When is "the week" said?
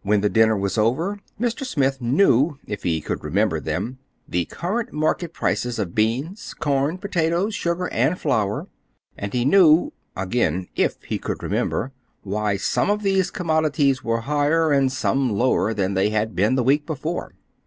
16.54-16.86